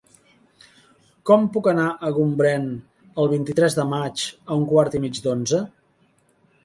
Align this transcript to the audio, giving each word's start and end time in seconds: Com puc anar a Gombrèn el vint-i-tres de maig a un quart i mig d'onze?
Com 1.29 1.43
puc 1.57 1.69
anar 1.73 1.83
a 1.91 2.09
Gombrèn 2.15 2.65
el 3.25 3.31
vint-i-tres 3.37 3.77
de 3.81 3.85
maig 3.93 4.25
a 4.31 4.59
un 4.63 4.67
quart 4.73 4.99
i 5.01 5.03
mig 5.05 5.21
d'onze? 5.29 5.61